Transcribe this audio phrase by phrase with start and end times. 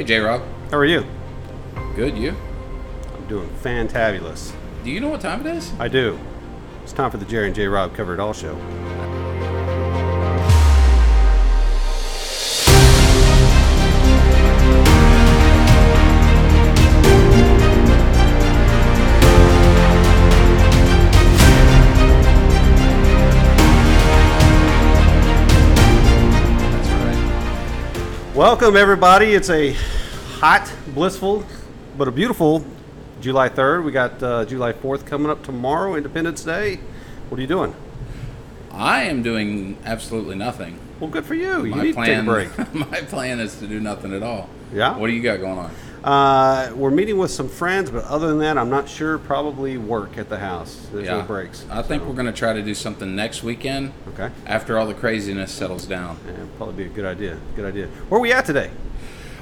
[0.00, 0.40] Hey, J Rob.
[0.70, 1.04] How are you?
[1.94, 2.34] Good, you?
[3.14, 4.50] I'm doing fantabulous.
[4.82, 5.74] Do you know what time it is?
[5.78, 6.18] I do.
[6.82, 7.66] It's time for the Jerry and J.
[7.66, 8.56] Rob Cover It All show.
[28.40, 29.34] Welcome, everybody.
[29.34, 29.74] It's a
[30.38, 31.44] hot, blissful,
[31.98, 32.64] but a beautiful
[33.20, 33.84] July 3rd.
[33.84, 36.76] We got uh, July 4th coming up tomorrow, Independence Day.
[37.28, 37.74] What are you doing?
[38.72, 40.78] I am doing absolutely nothing.
[41.00, 41.66] Well, good for you.
[41.66, 42.74] You My need plan, to take a break.
[42.90, 44.48] my plan is to do nothing at all.
[44.72, 44.96] Yeah?
[44.96, 45.70] What do you got going on?
[46.02, 49.18] Uh, we're meeting with some friends, but other than that, I'm not sure.
[49.18, 50.88] Probably work at the house.
[50.92, 51.66] There's no breaks.
[51.70, 54.30] I think we're going to try to do something next weekend Okay.
[54.46, 56.18] after all the craziness settles down.
[56.26, 57.38] Yeah, probably be a good idea.
[57.54, 57.86] Good idea.
[58.08, 58.70] Where are we at today?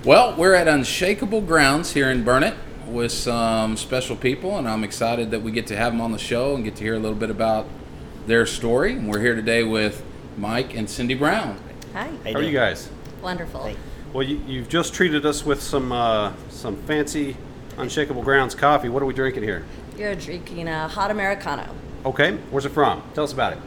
[0.04, 2.54] Well, we're at Unshakeable Grounds here in Burnet
[2.86, 6.18] with some special people, and I'm excited that we get to have them on the
[6.18, 7.66] show and get to hear a little bit about
[8.26, 8.92] their story.
[8.94, 10.02] And we're here today with
[10.36, 11.58] Mike and Cindy Brown.
[11.92, 12.10] Hi.
[12.24, 12.90] How are you guys?
[13.22, 13.64] Wonderful.
[13.64, 13.76] Hey.
[14.12, 17.36] Well, you, you've just treated us with some uh, some fancy
[17.76, 18.88] Unshakeable Grounds coffee.
[18.88, 19.64] What are we drinking here?
[19.96, 21.74] You're drinking a hot Americano.
[22.06, 23.02] Okay, where's it from?
[23.14, 23.58] Tell us about it.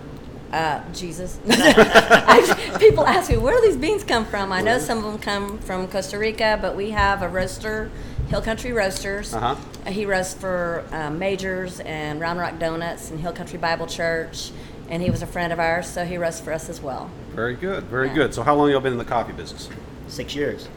[0.52, 1.40] Uh, Jesus.
[1.50, 4.52] I, people ask me, where do these beans come from?
[4.52, 7.90] I know some of them come from Costa Rica, but we have a roaster,
[8.28, 9.34] Hill Country Roasters.
[9.34, 9.56] Uh-huh.
[9.86, 14.52] Uh, He roasts for um, Majors and Round Rock Donuts and Hill Country Bible Church,
[14.90, 17.10] and he was a friend of ours, so he roasts for us as well.
[17.34, 18.34] Very good, very good.
[18.34, 19.70] So, how long have y'all been in the coffee business?
[20.12, 20.68] Six years.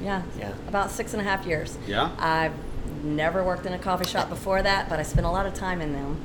[0.00, 0.22] Yeah.
[0.38, 0.52] Yeah.
[0.68, 1.76] About six and a half years.
[1.86, 2.14] Yeah?
[2.16, 2.52] I've
[3.02, 5.80] never worked in a coffee shop before that, but I spent a lot of time
[5.80, 6.16] in them.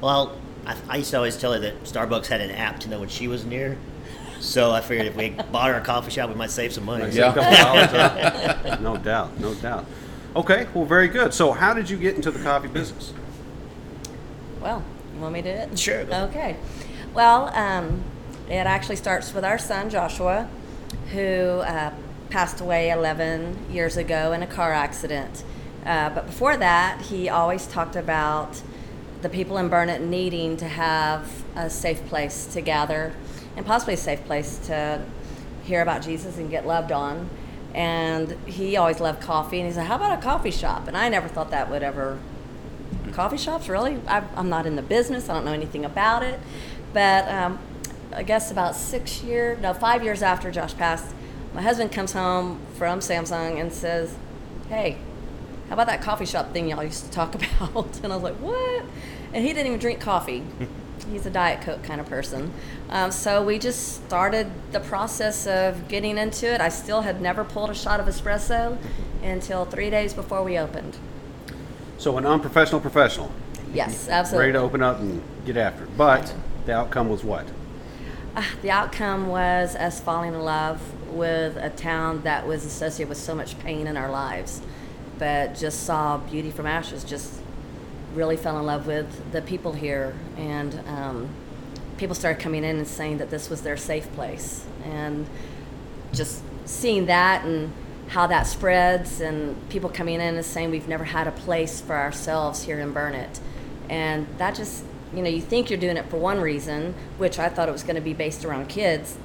[0.00, 0.36] Well,
[0.66, 3.08] I, I used to always tell her that Starbucks had an app to know when
[3.08, 3.78] she was near.
[4.40, 7.08] So I figured if we bought her a coffee shop, we might save some money.
[7.10, 7.30] Yeah.
[7.30, 8.78] A couple dollars, huh?
[8.80, 9.86] no doubt, no doubt.
[10.34, 11.32] Okay, well, very good.
[11.32, 13.14] So, how did you get into the coffee business?
[14.60, 14.82] Well,
[15.14, 15.78] you want me to do it?
[15.78, 16.00] Sure.
[16.00, 16.56] Okay.
[17.14, 18.02] Well, um,
[18.48, 20.48] it actually starts with our son Joshua,
[21.12, 21.92] who uh,
[22.30, 25.44] passed away 11 years ago in a car accident.
[25.84, 28.60] Uh, but before that, he always talked about
[29.22, 33.14] the people in Burnet needing to have a safe place to gather
[33.56, 35.02] and possibly a safe place to
[35.64, 37.30] hear about Jesus and get loved on.
[37.74, 40.88] And he always loved coffee, and he said, How about a coffee shop?
[40.88, 42.18] And I never thought that would ever
[43.12, 46.38] coffee shops really I, i'm not in the business i don't know anything about it
[46.92, 47.58] but um,
[48.16, 51.14] i guess about six years no five years after josh passed
[51.54, 54.16] my husband comes home from samsung and says
[54.68, 54.98] hey
[55.68, 57.98] how about that coffee shop thing y'all used to talk about?
[58.02, 58.84] And i was like what?
[59.32, 60.44] And he didn't even drink coffee.
[61.10, 62.52] He's a diet coke kind of person.
[62.88, 66.60] Um, so we just started the process of getting into it.
[66.60, 68.78] I still had never pulled a shot of espresso
[69.22, 70.96] until three days before we opened.
[71.98, 73.30] So, an unprofessional professional,
[73.72, 74.46] yes absolutely.
[74.46, 75.96] Ready to open up and get after it.
[75.96, 76.34] But
[76.64, 77.46] the outcome was what?
[78.36, 80.78] Uh, the outcome was us falling in love
[81.10, 84.60] with a town that was associated with so much pain in our lives,
[85.18, 87.02] but just saw beauty from ashes.
[87.02, 87.40] Just
[88.14, 91.30] really fell in love with the people here, and um,
[91.96, 95.26] people started coming in and saying that this was their safe place, and
[96.12, 97.72] just seeing that and
[98.08, 101.96] how that spreads, and people coming in and saying we've never had a place for
[101.96, 103.40] ourselves here in Burnet,
[103.88, 107.48] and that just you know you think you're doing it for one reason, which I
[107.48, 109.16] thought it was going to be based around kids,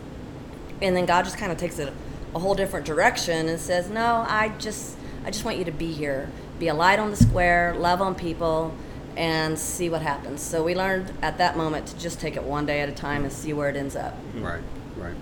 [0.82, 1.92] and then God just kind of takes it
[2.34, 5.92] a whole different direction and says, "No, I just I just want you to be
[5.92, 8.74] here, be a light on the square, love on people."
[9.18, 10.42] And see what happens.
[10.42, 13.26] So we learned at that moment to just take it one day at a time
[13.26, 14.16] and see where it ends up.
[14.36, 14.62] Right,
[14.96, 15.16] right.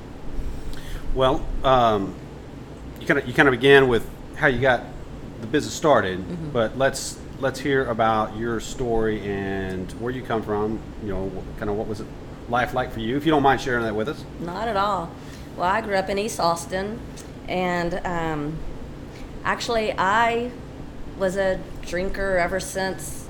[1.15, 2.13] Well, um,
[3.01, 4.83] you kind of you kind of began with how you got
[5.41, 6.50] the business started, Mm-hmm.
[6.51, 10.80] but let's let's hear about your story and where you come from.
[11.03, 12.07] You know, kind of what was it
[12.50, 13.15] life like for you?
[13.18, 14.24] If you don't mind sharing that with us.
[14.39, 15.12] Not at all.
[15.56, 17.00] Well, I grew up in East Austin,
[17.47, 18.57] and um,
[19.44, 20.51] actually, I
[21.18, 23.27] was a drinker ever since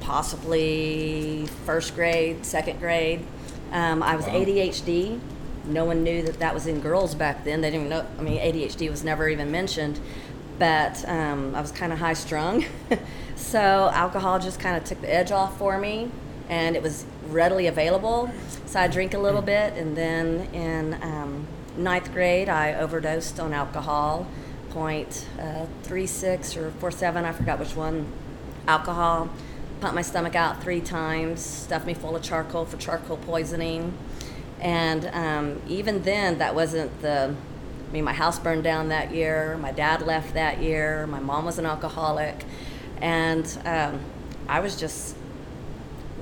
[0.00, 3.24] possibly first grade, second grade.
[3.72, 4.34] Um, I was Wow.
[4.34, 5.20] ADHD.
[5.66, 7.60] No one knew that that was in girls back then.
[7.60, 8.06] They didn't even know.
[8.18, 9.98] I mean, ADHD was never even mentioned.
[10.58, 12.64] But um, I was kind of high strung,
[13.36, 16.10] so alcohol just kind of took the edge off for me,
[16.48, 18.30] and it was readily available.
[18.64, 23.52] So I drink a little bit, and then in um, ninth grade, I overdosed on
[23.52, 24.26] alcohol,
[24.70, 27.24] point uh, three six or four seven.
[27.24, 28.06] I forgot which one.
[28.66, 29.30] Alcohol
[29.80, 33.96] pumped my stomach out three times, stuffed me full of charcoal for charcoal poisoning.
[34.60, 37.34] And um, even then, that wasn't the
[37.88, 39.56] I mean, my house burned down that year.
[39.58, 41.06] My dad left that year.
[41.06, 42.44] My mom was an alcoholic,
[43.00, 44.00] and um,
[44.48, 45.16] I was just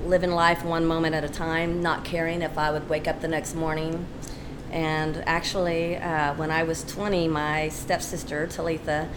[0.05, 3.27] living life one moment at a time, not caring if I would wake up the
[3.27, 4.05] next morning.
[4.71, 9.09] And actually, uh, when I was 20, my stepsister Talitha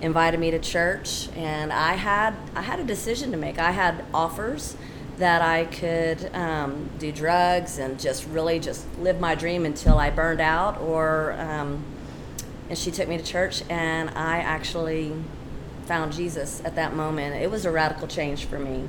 [0.00, 3.58] invited me to church, and I had I had a decision to make.
[3.58, 4.76] I had offers
[5.18, 10.10] that I could um, do drugs and just really just live my dream until I
[10.10, 11.84] burned out, or um,
[12.68, 15.14] and she took me to church, and I actually
[15.86, 17.36] found Jesus at that moment.
[17.36, 18.88] It was a radical change for me.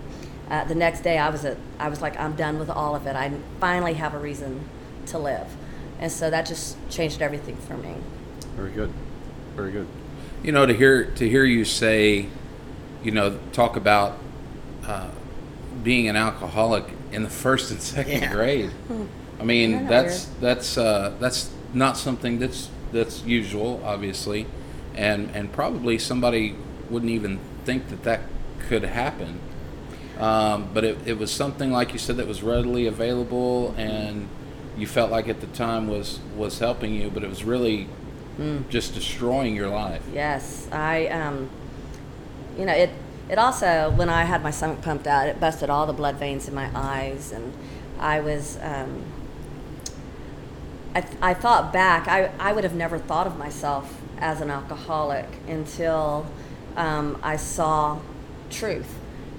[0.50, 3.08] Uh, the next day, I was a, I was like, I'm done with all of
[3.08, 3.16] it.
[3.16, 4.68] I finally have a reason
[5.08, 5.48] to live,
[6.00, 7.96] and so that just changed everything for me.
[8.56, 8.92] Very good.
[9.56, 9.88] Very good.
[10.44, 12.28] You know, to hear to hear you say,
[13.04, 14.18] you know, talk about
[14.86, 15.10] uh,
[15.84, 18.34] being an alcoholic in the first and second Yeah.
[18.34, 18.72] grade.
[19.40, 24.46] I Isn't mean, that that's that's uh, that's not something that's that's usual, obviously,
[24.96, 26.56] and and probably somebody
[26.90, 28.22] wouldn't even think that that
[28.68, 29.40] could happen.
[30.18, 34.28] Um, but it, it was something like you said that was readily available, and
[34.78, 37.88] you felt like at the time was was helping you, but it was really
[38.70, 40.04] just destroying your life.
[40.14, 41.50] Yes, I, um,
[42.58, 42.90] you know, it,
[43.30, 46.48] it also, when I had my stomach pumped out, it busted all the blood veins
[46.48, 47.31] in my eyes.
[47.31, 47.54] And
[48.00, 49.04] I was, um,
[50.96, 55.28] I, I thought back, I, I would have never thought of myself as an alcoholic
[55.48, 56.26] until
[56.76, 58.00] um, I saw
[58.50, 58.98] truth.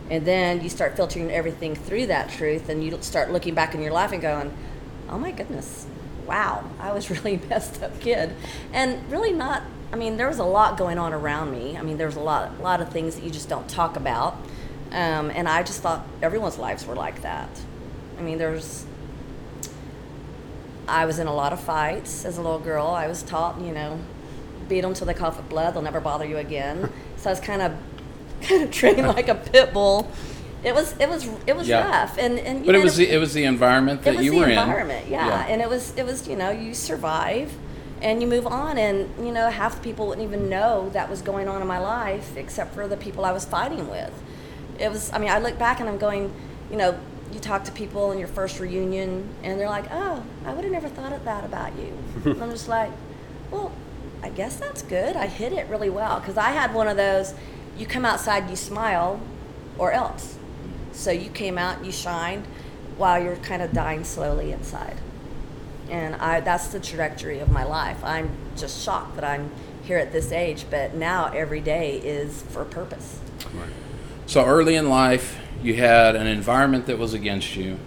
[0.08, 3.82] And then you start filtering everything through that truth, and you start looking back in
[3.82, 4.52] your life and going,
[5.08, 5.86] oh my goodness,
[6.26, 8.34] wow, I was really messed up kid.
[8.72, 11.76] And really not, I mean, there was a lot going on around me.
[11.76, 13.96] I mean, there was a lot, a lot of things that you just don't talk
[13.96, 14.34] about.
[14.92, 17.48] Um, and I just thought everyone's lives were like that.
[18.18, 18.84] I mean, there's,
[20.88, 22.86] I was in a lot of fights as a little girl.
[22.88, 23.98] I was taught, you know,
[24.68, 25.74] beat them till they cough up blood.
[25.74, 26.90] They'll never bother you again.
[27.20, 27.74] So I was kind of,
[28.40, 30.10] kind of trained like a pit bull.
[30.64, 31.86] It was, it was, it was Yeah.
[31.86, 32.16] rough.
[32.16, 34.32] And and you But it was the, it was the environment that it was you
[34.32, 35.12] the were environment, in.
[35.12, 35.44] yeah.
[35.46, 37.52] And it was it was you know you survive,
[38.02, 41.22] and you move on, and you know half the people wouldn't even know that was
[41.22, 44.12] going on in my life except for the people I was fighting with.
[44.78, 46.32] It was I mean I look back and I'm going,
[46.70, 46.98] you know,
[47.32, 50.72] you talk to people in your first reunion, and they're like, oh, I would have
[50.72, 51.96] never thought of that about you.
[52.24, 52.90] and I'm just like,
[53.50, 53.72] well,
[54.22, 55.16] I guess that's good.
[55.16, 57.34] I hit it really well because I had one of those.
[57.76, 59.20] You come outside, you smile,
[59.78, 60.36] or else.
[60.92, 62.44] So you came out, you shined,
[62.96, 64.98] while you're kind of dying slowly inside.
[65.90, 68.02] And I, that's the trajectory of my life.
[68.04, 69.50] I'm just shocked that I'm
[69.82, 73.18] here at this age, but now every day is for a purpose.
[74.26, 77.78] So early in life, you had an environment that was against you.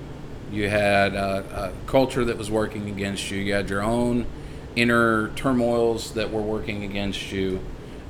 [0.52, 3.40] You had a, a culture that was working against you.
[3.40, 4.26] You had your own
[4.76, 7.62] inner turmoils that were working against you,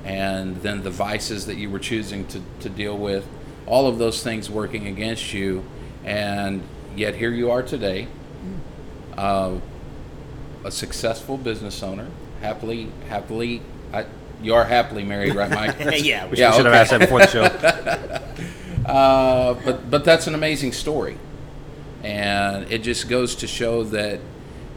[0.04, 3.26] and then the vices that you were choosing to, to deal with.
[3.66, 5.64] All of those things working against you,
[6.04, 6.62] and
[6.96, 8.08] yet here you are today,
[9.16, 9.54] uh,
[10.64, 12.08] a successful business owner,
[12.40, 13.62] happily, happily.
[13.92, 14.06] I,
[14.42, 15.78] you are happily married, right, Mike?
[16.04, 18.20] yeah, we Yeah, Should have asked that before the show.
[18.84, 21.16] Uh, but but that's an amazing story,
[22.02, 24.20] and it just goes to show that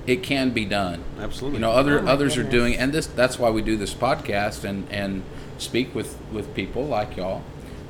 [0.06, 1.04] it can be done.
[1.20, 1.58] Absolutely.
[1.58, 3.94] You know, other Oh my others are doing, and this that's why we do this
[3.94, 5.24] podcast and and
[5.58, 7.44] speak with with people like y'all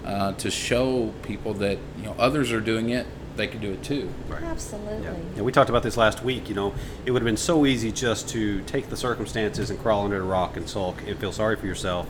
[0.06, 3.06] uh, to show people that you know others are doing it,
[3.38, 4.12] they could do it too.
[4.32, 5.04] Absolutely.
[5.04, 5.14] Yeah.
[5.36, 6.50] And we talked about this last week.
[6.50, 6.74] You know,
[7.06, 10.26] it would have been so easy just to take the circumstances and crawl under a
[10.26, 12.08] rock and sulk and feel sorry for yourself.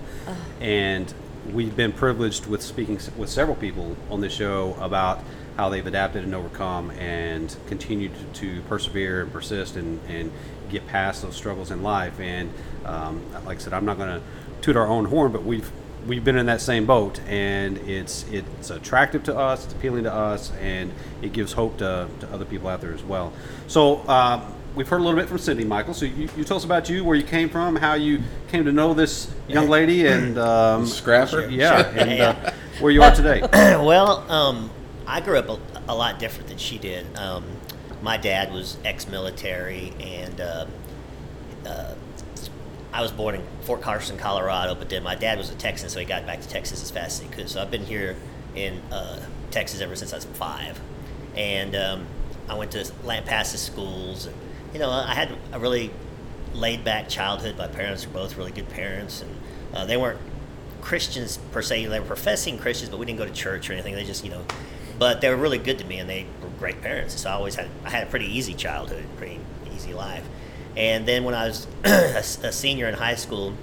[0.59, 1.13] And
[1.53, 5.21] we've been privileged with speaking with several people on this show about
[5.55, 10.31] how they've adapted and overcome and continued to persevere and persist and, and
[10.69, 12.19] get past those struggles in life.
[12.19, 12.51] And
[12.85, 14.21] um, like I said, I'm not going to
[14.61, 15.71] toot our own horn, but we've
[16.07, 20.13] we've been in that same boat, and it's it's attractive to us, it's appealing to
[20.13, 23.33] us, and it gives hope to, to other people out there as well.
[23.67, 24.41] So uh,
[24.75, 25.93] we've heard a little bit from Cindy, Michael.
[25.93, 28.71] So you, you tell us about you, where you came from, how you came to
[28.71, 31.47] know this young lady, and um, Scrapper?
[31.49, 33.41] yeah, and uh, where you are today.
[33.51, 34.71] well, um,
[35.05, 35.59] I grew up a,
[35.91, 37.05] a lot different than she did.
[37.17, 37.43] Um,
[38.01, 40.65] my dad was ex-military, and uh,
[41.65, 41.95] uh,
[42.97, 44.73] I was born in Fort Carson, Colorado.
[44.73, 47.21] But then my dad was a Texan, so he got back to Texas as fast
[47.21, 47.47] as he could.
[47.47, 48.15] So I've been here
[48.55, 50.81] in uh, Texas ever since I was five,
[51.35, 52.07] and um,
[52.49, 54.25] I went to Lampasas schools.
[54.25, 54.35] And,
[54.73, 55.91] you know, I had a really
[56.53, 57.55] laid-back childhood.
[57.55, 59.35] My parents were both really good parents, and
[59.75, 60.19] uh, they weren't
[60.81, 61.85] Christians per se.
[61.85, 63.93] They were professing Christians, but we didn't go to church or anything.
[63.93, 64.43] They just, you know,
[64.97, 67.21] but they were really good to me, and they were great parents.
[67.21, 69.39] So I always had I had a pretty easy childhood, pretty
[69.75, 70.27] easy life.
[70.77, 73.53] And then when I was a senior in high school,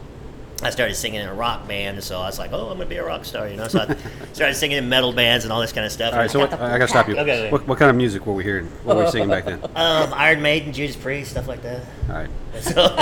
[0.65, 2.97] I started singing in a rock band, so I was like, "Oh, I'm gonna be
[2.97, 3.69] a rock star," you know.
[3.69, 3.97] So I
[4.33, 6.13] started singing in metal bands and all this kind of stuff.
[6.13, 7.15] All right, so what, I gotta stop you.
[7.19, 7.51] Okay, okay.
[7.53, 8.67] What, what kind of music were we hearing?
[8.83, 9.61] What were we singing back then?
[9.77, 11.83] Um, Iron Maiden, Judas Priest, stuff like that.
[12.09, 12.31] All right.
[12.61, 12.97] So,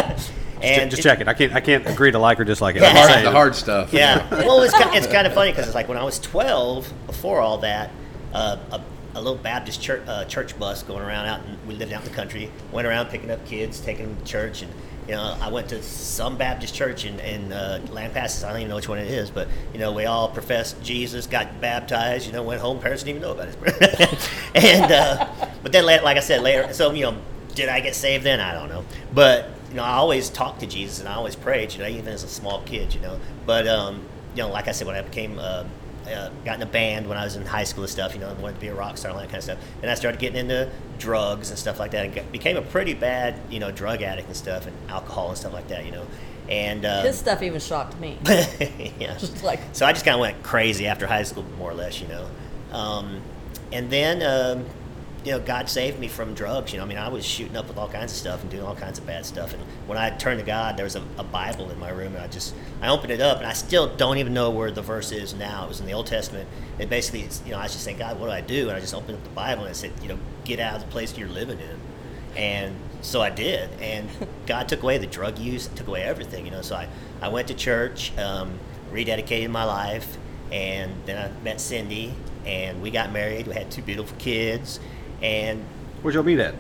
[0.61, 1.29] and just it- check it.
[1.29, 2.83] I can't I can't agree to like or dislike it.
[2.83, 2.89] Yeah.
[2.89, 3.93] I'm Hard, the hard stuff.
[3.95, 4.29] Yeah.
[4.31, 7.41] well, it's kind, it's kind of funny because it's like when I was 12, before
[7.41, 7.91] all that,
[8.35, 8.81] uh, a,
[9.15, 12.09] a little Baptist church, uh, church bus going around out, and we lived out in
[12.09, 14.73] the country, went around picking up kids, taking them to church, and
[15.09, 18.45] you know, I went to some Baptist church in, in uh, Lampasas.
[18.45, 21.27] I don't even know which one it is, but you know, we all professed Jesus,
[21.27, 22.27] got baptized.
[22.27, 22.79] You know, went home.
[22.79, 24.31] Parents didn't even know about it.
[24.55, 25.27] and uh,
[25.63, 27.19] but then, like I said, later, so you know,
[27.55, 28.39] did I get saved then?
[28.39, 31.73] I don't know, but you know, I always talked to Jesus and I always prayed.
[31.73, 32.95] You know, even as a small kid.
[32.95, 35.65] You know, but um, you know, like I said, when I became uh,
[36.07, 38.29] uh, got in a band when I was in high school and stuff, you know,
[38.29, 39.59] and wanted to be a rock star and all that kind of stuff.
[39.83, 42.95] And I started getting into drugs and stuff like that, and got, became a pretty
[42.95, 46.07] bad, you know, drug addict and stuff, and alcohol and stuff like that, you know.
[46.49, 48.19] And uh, His stuff even shocked me.
[48.27, 51.75] yeah, Just like so I just kind of went crazy after high school, more or
[51.75, 52.29] less, you know.
[52.73, 53.23] Um,
[53.73, 54.67] and then, um,
[55.25, 56.73] you know, God saved me from drugs.
[56.73, 58.65] You know, I mean, I was shooting up with all kinds of stuff and doing
[58.65, 59.55] all kinds of bad stuff.
[59.55, 62.25] And when I turned to God, there was a, a Bible in my room, and
[62.25, 65.13] I just I opened it up, and I still don't even know where the verse
[65.13, 65.65] is now.
[65.65, 66.49] It was in the Old Testament.
[66.81, 68.69] And basically, it's, you know, I was just saying, God, what do I do?
[68.69, 70.83] And I just opened up the Bible and I said, you know, get out of
[70.83, 71.79] the place you're living in.
[72.37, 74.09] And so I did, and
[74.47, 76.63] God took away the drug use, took away everything, you know.
[76.63, 76.89] So I,
[77.21, 78.59] I went to church, um,
[78.93, 80.17] rededicated my life,
[80.51, 82.15] and then I met Cindy,
[82.47, 83.47] and we got married.
[83.47, 84.81] We had two beautiful kids,
[85.23, 85.63] and
[86.03, 86.55] Where'd y'all meet at?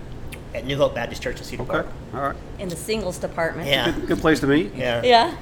[0.55, 1.87] at New Hope Baptist Church in Cedar Okay, Park.
[2.15, 2.37] all right.
[2.59, 3.67] in the singles department.
[3.69, 4.75] Yeah, Good, good place to meet.
[4.75, 5.37] yeah, Yeah.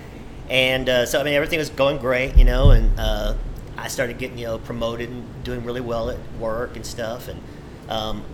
[0.48, 3.34] And uh, so I mean, everything was going great, you know, and uh,
[3.76, 7.40] I started getting you know promoted and doing really well at work and stuff, and
[7.88, 8.24] um,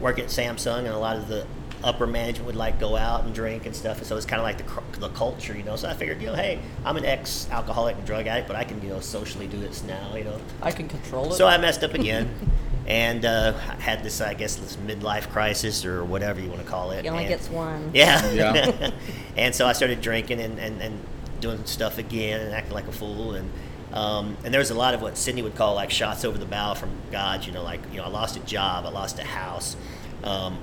[0.00, 1.46] work at Samsung, and a lot of the
[1.82, 4.44] upper management would like go out and drink and stuff, and so it's kind of
[4.44, 5.74] like the cr- the culture, you know.
[5.74, 8.62] So I figured, you know, hey, I'm an ex alcoholic and drug addict, but I
[8.62, 10.40] can you know socially do this now, you know.
[10.62, 11.34] I can control it.
[11.36, 12.32] So I messed up again.
[12.86, 16.90] And uh, had this, I guess, this midlife crisis or whatever you want to call
[16.90, 17.02] it.
[17.02, 17.90] he only and- gets one.
[17.94, 18.30] yeah.
[18.32, 18.90] Yeah.
[19.36, 21.00] and so I started drinking and, and, and
[21.40, 23.34] doing stuff again and acting like a fool.
[23.34, 23.50] And
[23.92, 26.46] um, and there was a lot of what Cindy would call like shots over the
[26.46, 27.44] bow from God.
[27.44, 29.76] You know, like you know, I lost a job, I lost a house.
[30.24, 30.58] Um,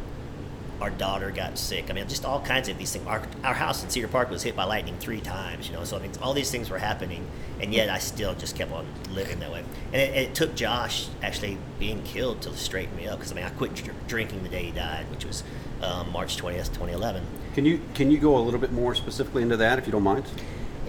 [0.82, 1.90] our daughter got sick.
[1.90, 3.06] I mean, just all kinds of these things.
[3.06, 5.84] Our, our house in Cedar Park was hit by lightning three times, you know.
[5.84, 7.28] So I mean, all these things were happening,
[7.60, 9.64] and yet I still just kept on living that way.
[9.92, 13.46] And it, it took Josh actually being killed to straighten me up because I mean,
[13.46, 15.44] I quit dr- drinking the day he died, which was
[15.82, 17.26] um, March twentieth, twenty eleven.
[17.56, 20.04] Can you can you go a little bit more specifically into that if you don't
[20.04, 20.26] mind?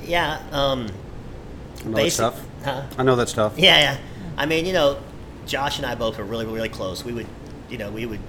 [0.04, 0.40] Yeah.
[0.52, 0.88] Um,
[1.85, 2.47] I know that's tough.
[2.64, 2.82] huh?
[2.99, 3.59] I know that's tough.
[3.59, 3.99] Yeah, yeah.
[4.37, 4.99] I mean, you know,
[5.47, 7.04] Josh and I both were really, really close.
[7.04, 7.26] We would,
[7.68, 8.20] you know, we would.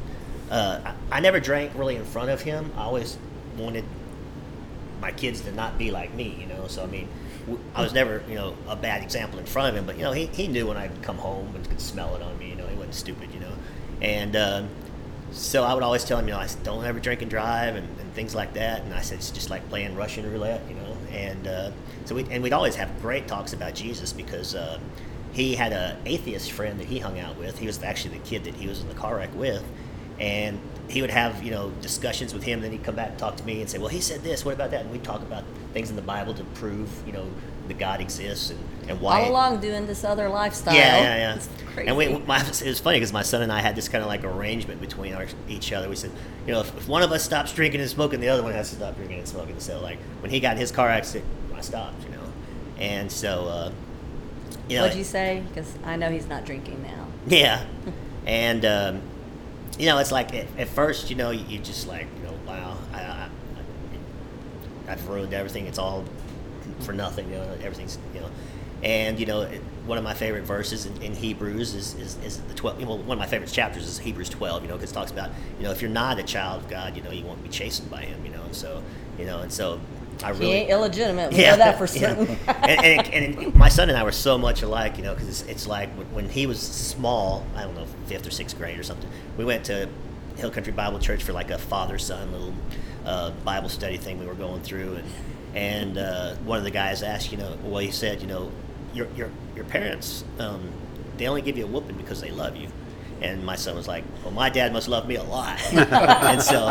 [0.51, 2.73] Uh, I, never drank really in front of him.
[2.75, 3.17] I always
[3.57, 3.85] wanted
[4.99, 6.67] my kids to not be like me, you know.
[6.67, 7.07] So I mean,
[7.73, 9.85] I was never, you know, a bad example in front of him.
[9.85, 12.37] But you know, he, he knew when I'd come home and could smell it on
[12.37, 12.49] me.
[12.49, 13.53] You know, he wasn't stupid, you know.
[14.01, 14.69] And um,
[15.31, 17.77] so I would always tell him, you know, I said, don't ever drink and drive
[17.77, 18.81] and, and things like that.
[18.81, 20.97] And I said it's just like playing Russian roulette, you know.
[21.11, 21.71] And uh,
[22.03, 24.53] so we and we'd always have great talks about Jesus because.
[24.53, 24.79] Uh,
[25.33, 27.57] he had a atheist friend that he hung out with.
[27.57, 29.63] He was actually the kid that he was in the car wreck with,
[30.21, 32.61] and he would have you know discussions with him.
[32.61, 34.45] Then he'd come back and talk to me and say, "Well, he said this.
[34.45, 37.25] What about that?" And we'd talk about things in the Bible to prove you know
[37.67, 39.23] that God exists and and why.
[39.23, 40.75] All along doing this other lifestyle.
[40.75, 41.35] Yeah, yeah, yeah.
[41.35, 41.87] It's crazy.
[41.87, 44.07] And we, my, it was funny because my son and I had this kind of
[44.07, 45.87] like arrangement between our, each other.
[45.87, 46.11] We said,
[46.45, 48.69] you know, if, if one of us stops drinking and smoking, the other one has
[48.71, 49.59] to stop drinking and smoking.
[49.59, 51.25] So like when he got in his car accident,
[51.55, 52.23] I stopped, you know.
[52.79, 53.71] And so, uh,
[54.67, 55.43] you know, What'd you say?
[55.47, 57.07] Because I know he's not drinking now.
[57.27, 57.65] yeah.
[58.23, 59.01] And, um,
[59.81, 62.37] you know, it's like at, at first, you know, you, you just like, you know,
[62.45, 63.29] wow, I, I,
[64.89, 65.65] I've ruined everything.
[65.65, 66.05] It's all
[66.81, 68.29] for nothing, you know, everything's, you know.
[68.83, 69.49] And, you know,
[69.87, 73.17] one of my favorite verses in, in Hebrews is, is, is the 12, well, one
[73.17, 75.71] of my favorite chapters is Hebrews 12, you know, because it talks about, you know,
[75.71, 78.23] if you're not a child of God, you know, you won't be chastened by him,
[78.23, 78.43] you know.
[78.43, 78.83] And so,
[79.17, 79.79] you know, and so
[80.23, 81.31] I He ain't illegitimate.
[81.31, 82.15] We know that for yeah.
[82.15, 82.37] certain.
[82.47, 85.41] and, and, and my son and I were so much alike, you know, because it's,
[85.43, 88.83] it's like when, when he was small, I don't know, fifth or sixth grade or
[88.83, 89.89] something, we went to
[90.37, 92.53] Hill Country Bible Church for like a father son little
[93.05, 94.95] uh, Bible study thing we were going through.
[94.95, 95.07] And,
[95.53, 98.51] and uh, one of the guys asked, you know, well, he said, you know,
[98.93, 100.71] your, your, your parents, um,
[101.17, 102.67] they only give you a whooping because they love you.
[103.21, 106.67] And my son was like, "Well, my dad must love me a lot." and so,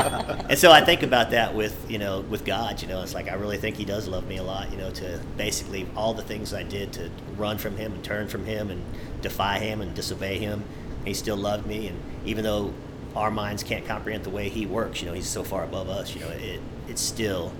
[0.49, 2.83] and so I think about that with you know with God.
[2.83, 4.71] You know, it's like I really think He does love me a lot.
[4.73, 8.27] You know, to basically all the things I did to run from Him and turn
[8.27, 8.85] from Him and
[9.23, 10.65] defy Him and disobey Him,
[11.05, 11.87] He still loved me.
[11.87, 12.75] And even though
[13.17, 15.03] our minds can't comprehend the way He works.
[15.03, 16.15] You know, He's so far above us.
[16.15, 17.53] You know, it it's still,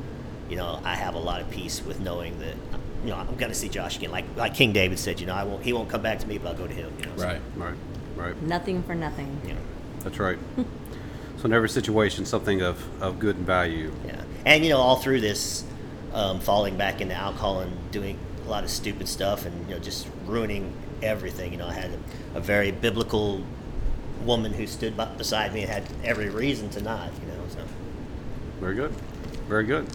[0.49, 2.57] you know, I have a lot of peace with knowing that.
[3.03, 4.11] You know, I'm going to see Josh again.
[4.11, 5.63] Like like King David said, you know, I won't.
[5.63, 6.93] He won't come back to me, but I'll go to him.
[6.99, 7.41] You know, so, Right.
[7.57, 7.75] Right.
[8.21, 8.41] Right.
[8.43, 9.41] Nothing for nothing.
[9.47, 9.61] You know,
[10.01, 10.39] That's right.
[11.39, 13.93] so in every situation, something of, of good and value.
[14.07, 14.23] yeah.
[14.45, 15.65] And you know, all through this,
[16.13, 19.81] um, falling back into alcohol and doing a lot of stupid stuff, and you know,
[19.81, 20.73] just ruining
[21.03, 21.53] everything.
[21.53, 21.91] You know, I had
[22.35, 23.43] a, a very biblical
[24.25, 27.11] woman who stood bu- beside me and had every reason to not.
[27.21, 27.59] You know, so.
[28.61, 28.93] Very good.
[29.49, 29.87] Very good.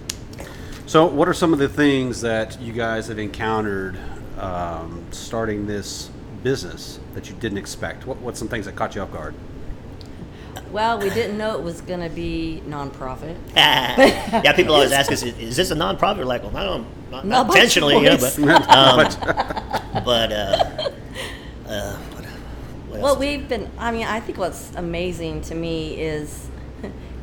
[0.87, 3.97] So, what are some of the things that you guys have encountered
[4.39, 6.09] um, starting this
[6.45, 8.05] business that you didn't expect?
[8.05, 9.33] What, what's some things that caught you off guard?
[10.71, 13.35] Well, we didn't know it was going to be nonprofit.
[13.55, 17.25] yeah, people always ask us, "Is is this a nonprofit?" We're like, well, no, not,
[17.25, 18.37] Not not intentionally, you know, choice.
[18.37, 18.97] but um,
[20.05, 20.89] but uh,
[21.67, 26.47] uh, what, what Well, we've been, I mean, I think what's amazing to me is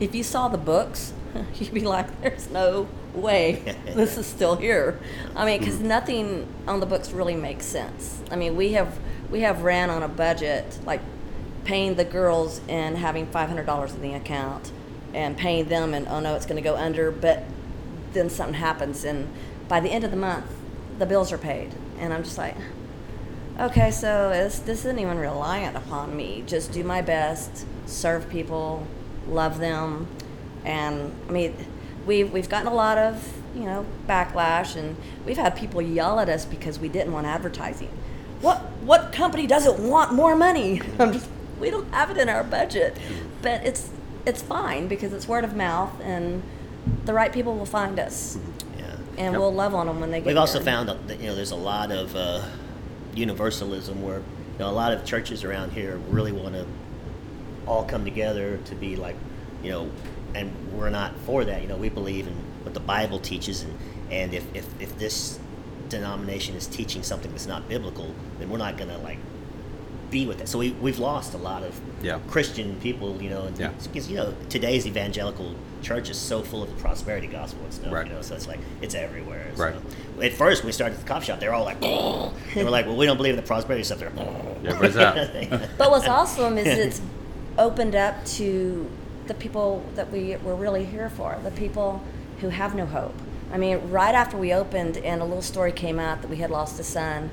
[0.00, 1.12] if you saw the books,
[1.58, 4.98] you'd be like, there's no way this is still here.
[5.36, 8.22] I mean, because nothing on the books really makes sense.
[8.30, 8.98] I mean, we have,
[9.32, 11.00] we have ran on a budget, like
[11.64, 14.70] paying the girls and having $500 in the account
[15.12, 17.42] and paying them and, oh no, it's going to go under, but
[18.12, 19.28] then something happens and
[19.68, 20.46] by the end of the month,
[20.98, 21.74] the bills are paid.
[21.98, 22.56] And I'm just like,
[23.60, 26.42] Okay, so this isn't even reliant upon me.
[26.46, 28.86] Just do my best, serve people,
[29.28, 30.08] love them,
[30.64, 31.54] and I mean,
[32.06, 34.96] we've we've gotten a lot of you know backlash, and
[35.26, 37.90] we've had people yell at us because we didn't want advertising.
[38.42, 40.82] What what company doesn't want more money?
[40.98, 42.96] I'm just we don't have it in our budget,
[43.40, 43.90] but it's
[44.26, 46.42] it's fine because it's word of mouth, and
[47.04, 48.38] the right people will find us,
[48.78, 48.96] yeah.
[49.16, 49.40] and Yep.
[49.40, 50.26] we'll love on them when they get.
[50.26, 52.42] We've also found that you know there's a lot of uh,
[53.14, 56.66] universalism where you know a lot of churches around here really want to
[57.66, 59.16] all come together to be like
[59.62, 59.90] you know,
[60.34, 61.62] and we're not for that.
[61.62, 63.78] You know, we believe in what the Bible teaches, and
[64.10, 65.38] and if if, if this
[65.92, 69.18] denomination is teaching something that's not biblical, then we're not gonna like
[70.10, 70.48] be with it.
[70.48, 72.18] So we we've lost a lot of Yeah.
[72.28, 73.20] Christian people.
[73.22, 73.70] You know, and Yeah.
[73.82, 77.92] because you know today's evangelical church is so full of the prosperity gospel and stuff.
[77.92, 78.06] Right.
[78.06, 79.46] You know, so it's like it's everywhere.
[79.56, 79.74] Right.
[80.16, 82.86] So, at first, when we started the coffee shop, they're all like, and we're like,
[82.86, 83.98] well, we don't believe in the prosperity stuff.
[84.00, 84.12] They're,
[84.62, 85.68] Yeah, where's that?
[85.78, 87.00] But what's awesome is it's
[87.58, 88.88] opened up to
[89.26, 92.02] the people that we were really here for, the people
[92.40, 93.14] who have no hope.
[93.52, 96.50] I mean, right after we opened and a little story came out that we had
[96.50, 97.30] lost a son,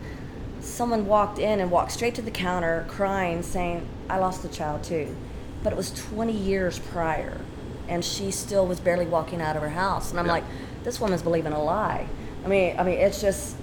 [0.60, 4.84] someone walked in and walked straight to the counter crying, saying, I lost a child
[4.84, 5.16] too.
[5.64, 7.40] But it was 20 years prior,
[7.88, 10.12] and she still was barely walking out of her house.
[10.12, 10.34] And I'm Yeah.
[10.34, 10.44] like,
[10.84, 12.08] this woman's believing a lie.
[12.44, 13.56] I mean, I mean, it's just,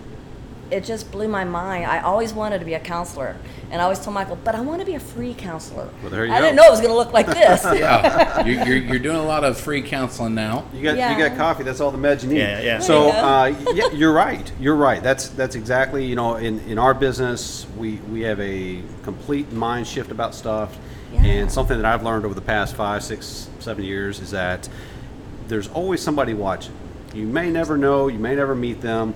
[0.70, 1.86] it just blew my mind.
[1.86, 3.36] I always wanted to be a counselor,
[3.70, 5.88] and I always told Michael, but I want to be a free counselor.
[6.02, 6.42] Well, there you I go.
[6.44, 7.64] didn't know it was going to look like this.
[7.76, 10.64] Yeah, you're, you're, you're doing a lot of free counseling now.
[10.74, 11.16] You got Yeah.
[11.16, 11.62] you got coffee.
[11.62, 12.38] That's all the meds you need.
[12.38, 12.78] Yeah, yeah.
[12.80, 13.18] So you go.
[13.18, 14.50] uh, yeah, you're right.
[14.58, 15.02] You're right.
[15.02, 19.86] That's that's exactly you know in, in our business we we have a complete mind
[19.86, 20.76] shift about stuff,
[21.12, 21.24] Yeah.
[21.24, 24.68] and something that I've learned over the past five, six, seven years is that
[25.48, 26.74] there's always somebody watching.
[27.14, 28.08] You may never know.
[28.08, 29.14] You may never meet them.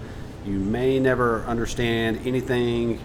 [0.50, 2.98] You may never understand anything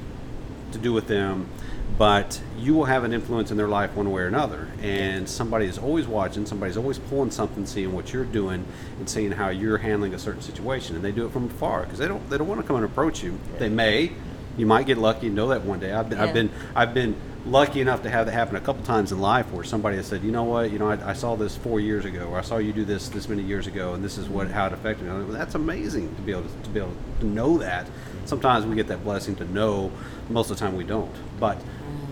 [0.71, 1.47] to do with them,
[1.95, 4.67] but you will have an influence in their life one way or another.
[4.81, 8.65] And somebody is always watching, somebody's always pulling something, seeing what you're doing,
[8.97, 10.95] and seeing how you're handling a certain situation.
[10.95, 12.85] And they do it from afar because they don't they don't want to come and
[12.85, 13.39] approach you.
[13.59, 14.13] They may,
[14.57, 15.93] you might get lucky and know that one day.
[15.93, 19.11] I've been I've been I've been lucky enough to have that happen a couple times
[19.11, 21.55] in life where somebody has said, you know what, you know, I, I saw this
[21.55, 24.17] four years ago, or I saw you do this this many years ago, and this
[24.17, 25.11] is what how it affected me.
[25.11, 27.87] Like, well, that's amazing to be able to, to be able to know that.
[28.25, 29.91] Sometimes we get that blessing to know.
[30.29, 31.13] Most of the time we don't.
[31.39, 31.61] But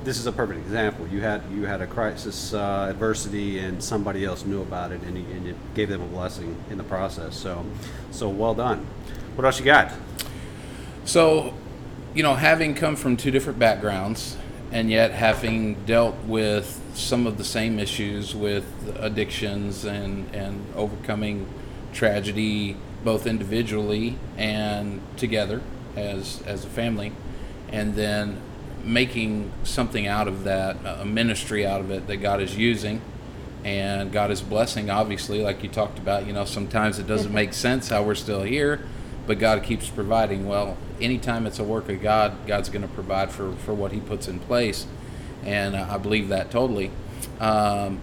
[0.03, 1.07] this is a perfect example.
[1.07, 5.17] You had you had a crisis, uh, adversity, and somebody else knew about it, and
[5.17, 7.35] and you gave them a blessing in the process.
[7.35, 7.65] So,
[8.11, 8.85] so well done.
[9.35, 9.91] What else you got?
[11.05, 11.55] So,
[12.13, 14.37] you know, having come from two different backgrounds
[14.73, 18.65] and yet having dealt with some of the same issues with
[18.99, 21.47] addictions and, and overcoming
[21.93, 25.61] tragedy both individually and together
[25.95, 27.11] as, as a family,
[27.71, 28.41] and then
[28.83, 32.99] making something out of that, a ministry out of it that God is using
[33.63, 36.25] and God is blessing, obviously, like you talked about.
[36.25, 38.81] You know, sometimes it doesn't make sense how we're still here,
[39.25, 40.47] but God keeps providing.
[40.47, 43.99] Well, anytime it's a work of God, God's going to provide for, for what He
[43.99, 44.85] puts in place.
[45.43, 46.91] And I believe that totally.
[47.39, 47.99] Um,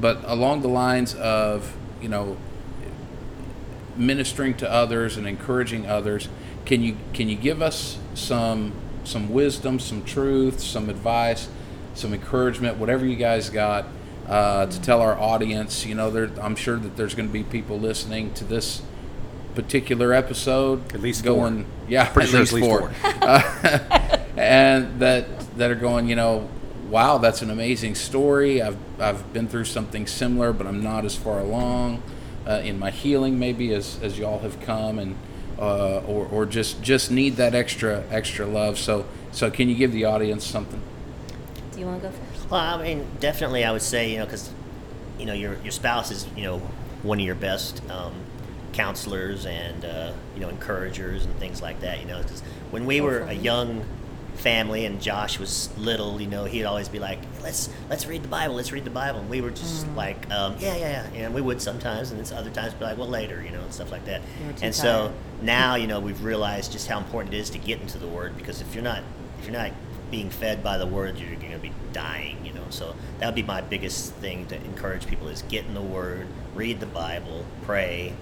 [0.00, 2.36] but along the lines of, you know,
[3.96, 6.28] ministering to others and encouraging others,
[6.64, 8.72] can you can you give us some
[9.04, 11.48] some wisdom, some truth, some advice,
[11.94, 13.86] some encouragement, whatever you guys got
[14.28, 15.84] uh, to tell our audience.
[15.84, 18.82] You know, there, I'm sure that there's going to be people listening to this
[19.54, 20.94] particular episode.
[20.94, 21.34] At least four.
[21.34, 25.76] going, yeah, Pretty at sure least it's at four, least Uh, and that that are
[25.76, 26.08] going.
[26.08, 26.48] You know,
[26.88, 28.62] wow, that's an amazing story.
[28.62, 32.02] I've I've been through something similar, but I'm not as far along
[32.46, 35.16] uh, in my healing, maybe as as y'all have come, and
[35.58, 38.78] uh, or or just just need that extra extra love.
[38.78, 40.80] So so, can you give the audience something?
[41.72, 42.50] Do you want to go first?
[42.50, 44.50] Well, I mean, definitely, I would say, you know, because,
[45.18, 46.58] you know, your your spouse is, you know,
[47.02, 48.12] one of your best um,
[48.72, 52.00] counselors and, uh, you know, encouragers and things like that.
[52.00, 53.84] You know, because when we were a young
[54.36, 58.28] family and Josh was little, you know, he'd always be like, "Let's let's read the
[58.28, 59.94] Bible, let's read the Bible," and we were just Mm.
[59.96, 62.96] like, um, "Yeah, yeah, yeah," and we would sometimes, and then other times be like,
[62.98, 64.22] "Well, later," you know, and stuff like that.
[64.40, 67.50] You were too And so now, you know, we've realized just how important it is
[67.50, 69.02] to get into the Word because if you're not
[69.38, 69.72] if you're not
[70.10, 72.36] being fed by the Word, you're going to be dying.
[72.44, 75.74] You know, so that would be my biggest thing to encourage people is get in
[75.74, 78.12] the Word, read the Bible, pray,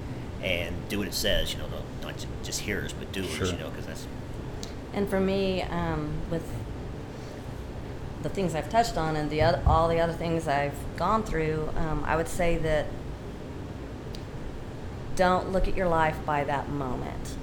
[0.42, 1.52] and do what it says.
[1.52, 3.30] You know, not, not ju- just hearers but doers.
[3.30, 3.46] Sure.
[3.46, 4.06] You know, because that's
[4.92, 6.46] And for me, um, with
[8.22, 11.70] the things I've touched on and the other, all the other things I've gone through,
[11.76, 12.86] um, I would say that
[15.16, 17.34] don't look at your life by that moment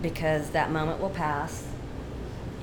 [0.00, 1.66] because that moment will pass.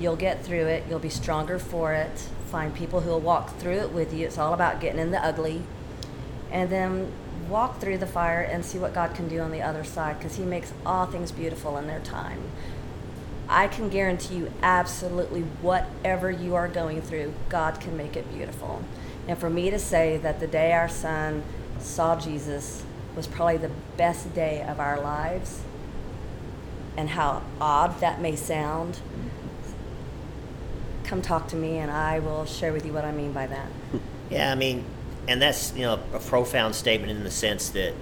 [0.00, 0.84] You'll get through it.
[0.88, 2.28] You'll be stronger for it.
[2.46, 4.26] Find people who will walk through it with you.
[4.26, 5.62] It's all about getting in the ugly.
[6.50, 7.12] And then
[7.52, 10.36] walk through the fire and see what God can do on the other side because
[10.36, 12.42] He makes all things beautiful in their time.
[13.48, 18.82] I can guarantee you absolutely whatever you are going through, God can make it beautiful.
[19.28, 21.42] And for me to say that the day our son
[21.78, 22.82] saw Jesus
[23.14, 25.60] was probably the best day of our lives,
[26.96, 29.00] and how odd that may sound,
[31.04, 33.68] come talk to me and I will share with you what I mean by that.
[34.30, 34.84] Yeah, I mean,
[35.28, 37.94] and that's you know a profound statement in the sense that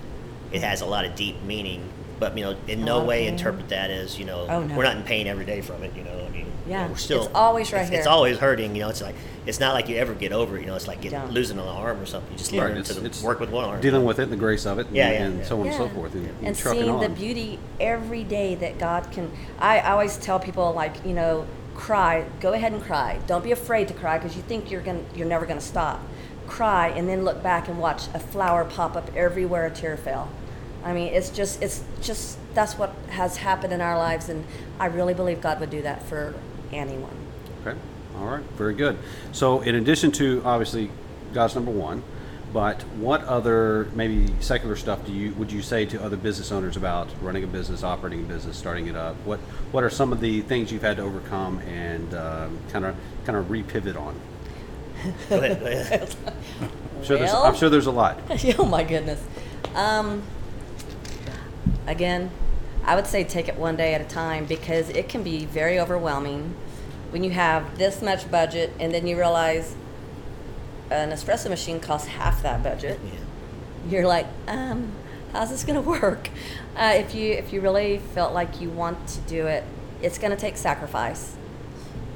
[0.52, 1.82] it has a lot of deep meaning.
[2.18, 3.32] But you know, in no lot way pain.
[3.32, 4.76] interpret that as you know Oh, no.
[4.76, 5.96] we're not in pain every day from it.
[5.96, 8.36] You know, I mean, you Yeah, know, we're still it's always right it's, It's always
[8.36, 8.76] hurting.
[8.76, 9.14] You know, it's like
[9.46, 10.60] it's not like you ever get over it.
[10.60, 12.30] You know, it's like getting, losing an arm or something.
[12.32, 13.80] You just Right, learn it's- to it's work with one arm.
[13.80, 15.44] Dealing with it and the grace of it, and, Yeah, yeah, and yeah.
[15.46, 17.00] so on and so forth, and, and and seeing on.
[17.00, 19.30] the beauty every day that God can.
[19.58, 22.26] I I always tell people like you know, cry.
[22.40, 23.18] Go ahead and cry.
[23.26, 26.02] Don't be afraid to cry because you think you're gonna you're never gonna stop.
[26.50, 30.28] Cry and then look back and watch a flower pop up everywhere a tear fell.
[30.84, 34.44] I mean, it's just it's just that's what has happened in our lives, and
[34.78, 36.34] I really believe God would do that for
[36.72, 37.14] anyone.
[37.64, 37.78] Okay.
[38.18, 38.42] All right.
[38.56, 38.98] Very good.
[39.32, 40.90] So, in addition to obviously
[41.32, 42.02] God's number one,
[42.52, 46.76] but what other maybe secular stuff do you would you say to other business owners
[46.76, 49.14] about running a business, operating a business, starting it up?
[49.24, 49.38] What
[49.70, 52.10] What are some of the things you've had to overcome and
[52.70, 54.18] kind of kind of repivot on?
[55.28, 56.16] Go ahead, go ahead.
[56.60, 58.18] I'm sure, there's, Well- I'm sure there's a lot.
[58.58, 59.22] oh my goodness.
[59.74, 60.22] Um,
[61.86, 62.30] again,
[62.84, 65.78] I would say take it one day at a time because it can be very
[65.78, 66.54] overwhelming
[67.10, 69.74] when you have this much budget and then you realize
[70.90, 72.98] an espresso machine costs half that budget.
[73.04, 73.10] Yeah.
[73.88, 74.92] You're like, um,
[75.32, 76.28] how's this going to work?
[76.76, 79.64] Uh, if you if you really felt like you want to do it,
[80.02, 81.36] it's going to take sacrifice,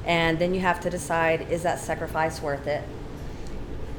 [0.05, 2.85] and then you have to decide is that sacrifice worth it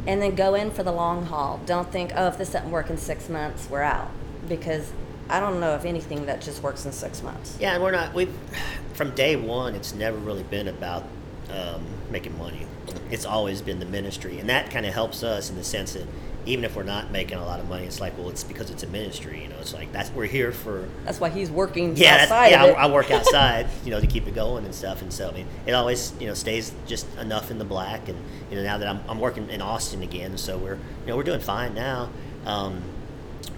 [0.07, 1.59] and then go in for the long haul.
[1.65, 4.11] Don't think, oh, if this doesn't work in six months, we're out.
[4.47, 4.91] Because
[5.29, 7.57] I don't know of anything that just works in six months.
[7.59, 8.13] Yeah, and we're not.
[8.13, 8.33] We've
[8.93, 9.75] from day one.
[9.75, 11.03] It's never really been about
[11.49, 12.67] um, making money.
[13.09, 16.05] It's always been the ministry, and that kind of helps us in the sense that
[16.45, 18.83] even if we're not making a lot of money, it's like, well, it's because it's
[18.83, 19.41] a ministry.
[19.41, 20.87] You know, it's like that's we're here for.
[21.03, 22.63] That's why he's working Yeah, outside yeah.
[22.65, 25.01] I, I work outside, you know, to keep it going and stuff.
[25.01, 28.07] And so I mean, it always you know stays just enough in the black.
[28.09, 28.17] And
[28.49, 31.23] you know, now that I'm, I'm working in Austin again, so we're you know we're
[31.23, 32.09] doing fine now.
[32.45, 32.81] Um,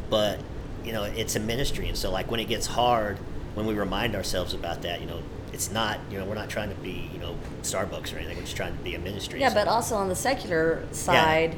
[0.10, 0.39] but
[0.86, 3.17] you know it's a ministry and so like when it gets hard
[3.56, 5.21] when we remind ourselves about that you know
[5.52, 8.43] it's not you know we're not trying to be you know starbucks or anything we're
[8.43, 11.58] just trying to be a ministry yeah, So- but also on the secular side,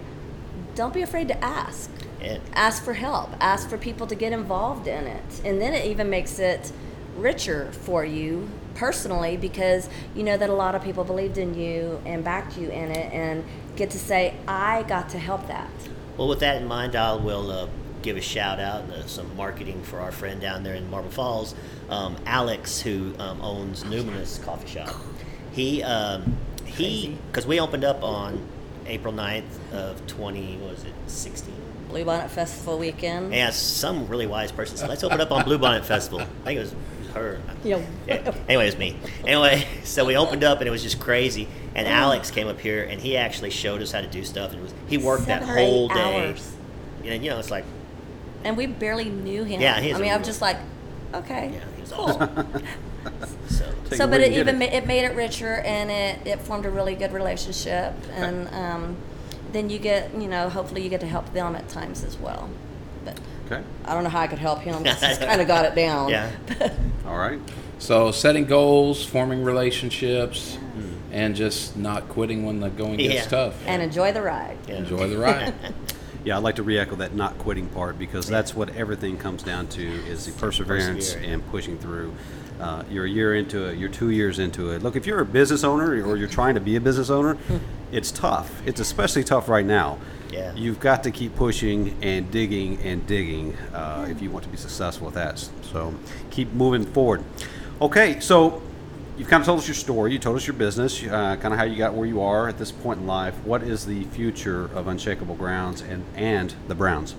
[0.79, 1.91] don't be afraid to ask.
[2.21, 2.37] Yeah.
[2.53, 3.31] Ask for help.
[3.41, 5.41] Ask for people to get involved in it.
[5.43, 6.71] And then it even makes it
[7.17, 12.01] richer for you personally because you know that a lot of people believed in you
[12.05, 13.43] and backed you in it and
[13.75, 15.69] get to say, I got to help that.
[16.15, 17.67] well with that in mind i will uh,
[18.01, 21.09] give a shout out and uh, some marketing for our friend down there in marble
[21.09, 21.55] falls
[21.89, 24.95] um, alex who um, owns numinous coffee shop
[25.51, 28.47] he um, he because we opened up on
[28.89, 31.53] april 9th of 20 what was it 16
[31.89, 33.33] Blue Bonnet Festival weekend.
[33.33, 36.21] Yeah, some really wise person said, let's open up on Blue Bonnet Festival.
[36.21, 36.75] I think it was
[37.13, 37.41] her.
[37.63, 37.83] Yeah.
[38.07, 38.33] Yeah.
[38.47, 38.95] Anyway, it was me.
[39.25, 41.47] Anyway, so we opened up and it was just crazy.
[41.75, 41.91] And oh.
[41.91, 44.51] Alex came up here and he actually showed us how to do stuff.
[44.51, 46.27] And it was he worked Seven that whole day.
[46.27, 46.55] hours.
[47.03, 47.65] And you know, it's like
[48.43, 49.59] And we barely knew him.
[49.59, 50.57] Yeah, I mean, I'm just like,
[51.13, 51.51] okay.
[51.53, 52.29] yeah, he was cool.
[53.05, 53.37] awesome.
[53.49, 54.71] so so, but it even it.
[54.71, 58.95] ma- it made it richer, and it, it formed a really good relationship, and um,
[59.51, 62.49] then you get you know hopefully you get to help them at times as well.
[63.05, 63.63] But Okay.
[63.85, 64.85] I don't know how I could help him.
[64.85, 66.09] He's kind of got it down.
[66.09, 66.29] Yeah.
[67.07, 67.39] All right.
[67.79, 70.57] So setting goals, forming relationships,
[71.11, 73.55] and just not quitting when the going gets tough.
[73.65, 74.57] and enjoy the ride.
[74.67, 74.75] yeah.
[74.75, 75.53] Enjoy the ride.
[76.25, 79.67] Yeah, I'd like to re-echo that not quitting part because that's what everything comes down
[79.69, 82.13] to is the perseverance Persevere, and pushing through.
[82.59, 84.83] Uh, you're a year into it, you're two years into it.
[84.83, 87.37] Look, if you're a business owner or you're trying to be a business owner,
[87.91, 88.61] it's tough.
[88.65, 89.97] It's especially tough right now.
[90.31, 90.53] Yeah.
[90.53, 94.57] You've got to keep pushing and digging and digging uh, if you want to be
[94.57, 95.39] successful with that.
[95.71, 95.93] So
[96.29, 97.23] keep moving forward.
[97.81, 98.61] Okay, so
[99.17, 100.11] you've kind of told us your story.
[100.11, 102.57] You told us your business, uh, kind of how you got where you are at
[102.57, 103.35] this point in life.
[103.43, 107.15] What is the future of Unshakeable Grounds and, and the Browns?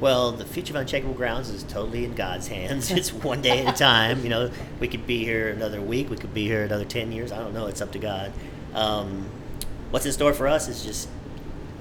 [0.00, 2.90] Well, the future of Unshakeable Grounds is totally in God's hands.
[3.02, 4.22] It's one day at a time.
[4.24, 4.50] You know,
[4.80, 6.10] we could be here another week.
[6.10, 7.30] We could be here another ten years.
[7.32, 7.66] I don't know.
[7.66, 8.32] It's up to God.
[8.74, 9.26] Um,
[9.90, 11.08] what's in store for us is just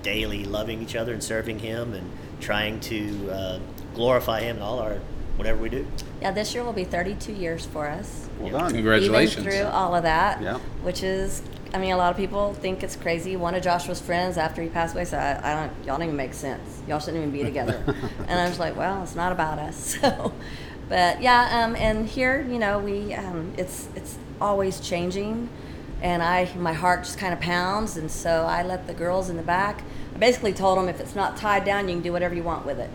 [0.04, 3.60] daily loving each other and serving Him and trying to uh,
[3.95, 4.97] glorify Him in all our
[5.38, 5.88] whatever we do.
[6.21, 8.28] Yeah, this year will be 32 years for us.
[8.39, 8.60] Well Yeah.
[8.60, 8.74] done.
[8.74, 9.45] Congratulations.
[9.47, 10.60] Even through all of that, Yeah.
[10.84, 11.41] which is,
[11.73, 13.38] I mean, a lot of people think it's crazy.
[13.38, 16.17] One of Joshua's friends after he passed away said, I, I don't, y'all don't even
[16.17, 16.81] make sense.
[16.88, 17.81] Y'all shouldn't even be together.
[18.27, 19.97] and I was like, well, it's not about us.
[20.01, 20.34] So,
[20.89, 25.47] but yeah, um, and here, you know, we, um, it's, it's always changing.
[26.01, 27.95] And I, my heart just kind of pounds.
[27.95, 31.15] And so I let the girls in the back, I basically told them if it's
[31.15, 32.89] not tied down, you can do whatever you want with it.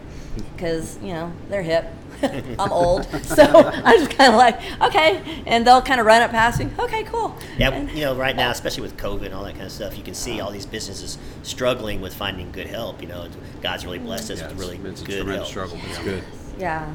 [0.55, 1.87] Because, you know, they're hip.
[2.59, 3.07] I'm old.
[3.27, 5.43] So I'm just kind of like, okay.
[5.47, 6.69] And they'll kind of run it past me.
[6.79, 7.37] Okay, cool.
[7.59, 9.97] Yeah, And- you know, right now, especially with COVID and all that kind of stuff,
[9.97, 13.03] you can see all these businesses struggling with finding good help.
[13.03, 13.29] You know,
[13.63, 15.69] God's really blessed us Yeah, with it's, really it's a good tremendous help.
[15.69, 15.79] struggle.
[15.89, 16.05] It's yeah.
[16.05, 16.25] good.
[16.59, 16.95] Yeah.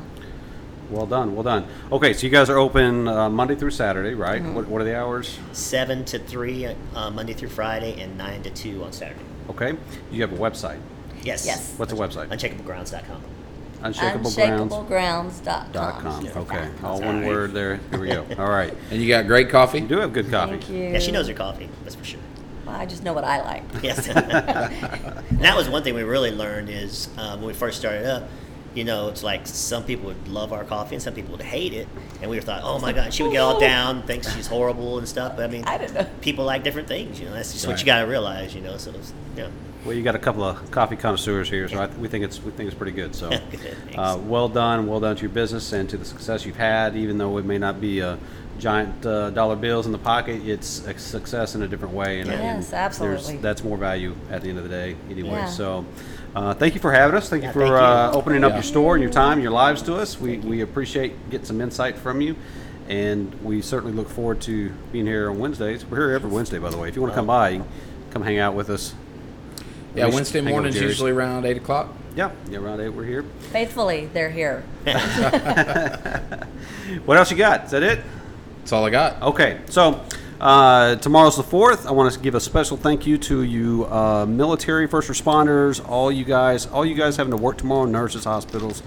[0.89, 1.67] Well done, well done.
[1.91, 4.43] Okay, so you guys are open uh, Monday through Saturday, right?
[4.43, 5.39] What, what are the hours?
[5.53, 9.21] Seven to three uh, Monday through Friday, and nine to two on Saturday.
[9.49, 9.73] Okay,
[10.11, 10.79] you have a website.
[11.23, 11.45] Yes.
[11.45, 11.75] Yes.
[11.77, 12.27] What's the website?
[12.27, 13.21] Unshakablegrounds.com.
[13.81, 14.69] Unshakablegrounds.com.
[15.31, 16.27] Unshakablegrounds.com.
[16.37, 17.27] Okay, all one all right.
[17.27, 17.79] word there.
[17.89, 18.25] Here we go.
[18.37, 18.73] All right.
[18.89, 19.79] And you got great coffee.
[19.79, 20.51] You do have good coffee.
[20.51, 20.77] Thank you.
[20.89, 21.69] Yeah, she knows her coffee.
[21.83, 22.19] That's for sure.
[22.65, 23.63] Well, I just know what I like.
[23.83, 24.07] Yes.
[24.09, 28.29] and that was one thing we really learned is um, when we first started up.
[28.73, 31.73] You know, it's like some people would love our coffee and some people would hate
[31.73, 31.89] it,
[32.21, 34.97] and we were thought, oh my god, she would get all down, thinks she's horrible
[34.97, 35.35] and stuff.
[35.35, 36.07] But I mean, I don't know.
[36.21, 37.19] people like different things.
[37.19, 37.79] You know, that's just what Right.
[37.81, 38.55] you got to realize.
[38.55, 39.49] You know, so it's, yeah.
[39.85, 42.51] Well, you got a couple of coffee connoisseurs here, so I, we think it's we
[42.51, 43.15] think it's pretty good.
[43.15, 43.97] So, Thanks.
[43.97, 46.95] uh, well done, well done to your business and to the success you've had.
[46.95, 48.19] Even though it may not be a
[48.59, 52.19] giant uh, dollar bills in the pocket, it's a success in a different way.
[52.19, 53.37] And, Yes, and absolutely.
[53.37, 55.29] That's more value at the end of the day, anyway.
[55.31, 55.45] Yeah.
[55.47, 55.83] So,
[56.35, 57.27] uh, thank you for having us.
[57.29, 57.75] Thank you Yeah, for thank you.
[57.77, 58.57] uh, opening up Yeah.
[58.57, 60.19] your store and your time, and your lives to us.
[60.19, 62.35] We we appreciate getting some insight from you.
[62.87, 65.85] And we certainly look forward to being here on Wednesdays.
[65.85, 66.89] We're here every Wednesday, by the way.
[66.89, 67.61] If you want to come by,
[68.11, 68.93] come hang out with us.
[69.95, 71.89] Yeah, We Wednesday hang out with mornings usually around eight o'clock.
[72.15, 73.23] Yeah, yeah, around eight we're here.
[73.51, 74.63] Faithfully, they're here.
[77.05, 77.65] What else you got?
[77.65, 78.01] Is that it?
[78.59, 79.21] That's all I got.
[79.21, 80.03] Okay, so
[80.39, 81.87] uh, tomorrow's the fourth.
[81.87, 86.11] I want to give a special thank you to you, uh, military, first responders, all
[86.11, 88.83] you guys, all you guys having to work tomorrow, nurses, hospitals,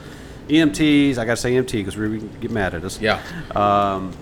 [0.49, 1.17] EMTs.
[1.17, 3.01] I got to say EMT because we can get mad at us.
[3.01, 3.23] Yeah.
[3.55, 4.13] Um,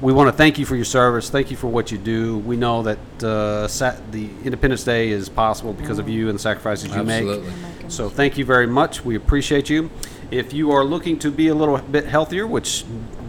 [0.00, 1.28] we want to thank you for your service.
[1.28, 2.38] Thank you for what you do.
[2.38, 6.42] We know that uh, sat- the Independence Day is possible because of you and the
[6.42, 7.22] sacrifices you make.
[7.22, 7.50] Absolutely.
[7.50, 7.90] make.
[7.90, 9.04] So thank you very much.
[9.04, 9.90] We appreciate you.
[10.30, 12.84] If you are looking to be a little bit healthier, which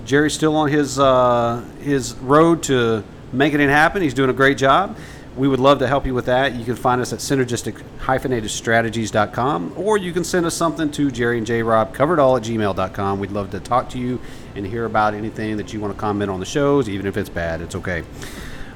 [0.06, 3.04] Jerry's still on his uh, his road to
[3.34, 4.98] making it happen, he's doing a great job.
[5.36, 6.56] We would love to help you with that.
[6.56, 11.48] You can find us at synergistic-strategies.com or you can send us something to Jerry and
[11.48, 13.20] J Rob, covered all at gmail.com.
[13.20, 14.20] We'd love to talk to you
[14.56, 17.30] and hear about anything that you want to comment on the shows, even if it's
[17.30, 17.62] bad.
[17.62, 18.04] It's okay.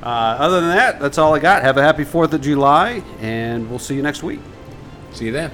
[0.02, 1.63] Uh, other than that, that's all I got.
[1.63, 4.39] Have a happy 4th of July, and we'll see you next week.
[5.12, 5.52] See you then.